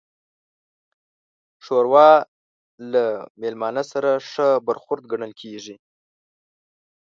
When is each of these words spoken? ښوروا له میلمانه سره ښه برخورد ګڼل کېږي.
ښوروا 1.63 2.11
له 2.91 3.03
میلمانه 3.41 3.83
سره 3.91 4.09
ښه 4.29 4.47
برخورد 4.67 5.03
ګڼل 5.11 5.31
کېږي. 5.41 5.75